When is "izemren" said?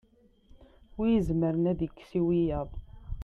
1.17-1.65